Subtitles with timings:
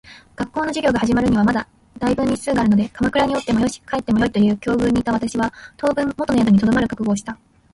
[0.35, 1.67] 学校の授業が始まるにはまだ
[1.99, 7.37] 大分日数があるので鎌倉におってもよし、帰ってもよいという境遇にいた私は、当分元の宿に留まる覚悟をした。